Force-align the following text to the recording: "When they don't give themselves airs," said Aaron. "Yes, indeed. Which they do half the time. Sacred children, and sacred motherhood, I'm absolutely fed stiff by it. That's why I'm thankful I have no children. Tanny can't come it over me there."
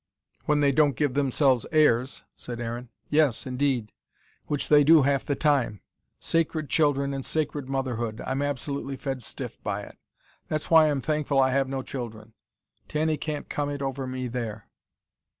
"When 0.47 0.61
they 0.61 0.71
don't 0.71 0.95
give 0.95 1.13
themselves 1.13 1.67
airs," 1.71 2.23
said 2.35 2.59
Aaron. 2.59 2.89
"Yes, 3.11 3.45
indeed. 3.45 3.91
Which 4.47 4.67
they 4.67 4.83
do 4.83 5.03
half 5.03 5.23
the 5.23 5.35
time. 5.35 5.81
Sacred 6.19 6.71
children, 6.71 7.13
and 7.13 7.23
sacred 7.23 7.69
motherhood, 7.69 8.19
I'm 8.25 8.41
absolutely 8.41 8.95
fed 8.97 9.21
stiff 9.21 9.61
by 9.61 9.81
it. 9.83 9.99
That's 10.47 10.71
why 10.71 10.89
I'm 10.89 11.01
thankful 11.01 11.39
I 11.39 11.51
have 11.51 11.69
no 11.69 11.83
children. 11.83 12.33
Tanny 12.87 13.15
can't 13.15 13.47
come 13.47 13.69
it 13.69 13.83
over 13.83 14.07
me 14.07 14.27
there." 14.27 14.67